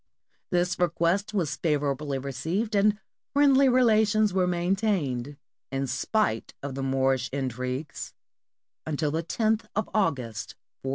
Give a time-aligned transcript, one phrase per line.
[0.49, 2.97] This request was favorably received, and
[3.35, 5.37] friendly rela tions were maintained,
[5.71, 8.11] in spite of the Moorish intrigues,
[8.83, 10.89] until the lothof August, 1498.